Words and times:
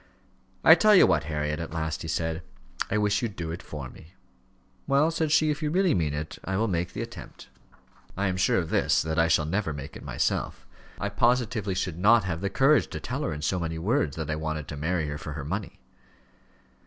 "I 0.63 0.73
tell 0.73 0.95
you 0.95 1.05
what, 1.05 1.25
Harriet," 1.25 1.59
at 1.59 1.73
last 1.75 2.01
he 2.01 2.07
said; 2.07 2.41
"I 2.89 2.97
wish 2.97 3.21
you'd 3.21 3.35
do 3.35 3.51
it 3.51 3.61
for 3.61 3.87
me." 3.87 4.15
"Well," 4.87 5.11
said 5.11 5.31
she, 5.31 5.51
"if 5.51 5.61
you 5.61 5.69
really 5.69 5.93
mean 5.93 6.15
it, 6.15 6.39
I 6.43 6.57
will 6.57 6.67
make 6.67 6.93
the 6.93 7.03
attempt." 7.03 7.49
"I 8.17 8.25
am 8.25 8.35
sure 8.35 8.57
of 8.57 8.71
this, 8.71 9.03
that 9.03 9.19
I 9.19 9.27
shall 9.27 9.45
never 9.45 9.73
make 9.73 9.95
it 9.95 10.01
myself. 10.03 10.65
I 10.99 11.09
positively 11.09 11.75
should 11.75 11.99
not 11.99 12.23
have 12.23 12.41
the 12.41 12.49
courage 12.49 12.87
to 12.87 12.99
tell 12.99 13.21
her 13.21 13.31
in 13.31 13.43
so 13.43 13.59
many 13.59 13.77
words, 13.77 14.15
that 14.17 14.31
I 14.31 14.35
wanted 14.35 14.67
to 14.69 14.75
marry 14.75 15.05
her 15.07 15.19
for 15.19 15.33
her 15.33 15.45
money." 15.45 15.79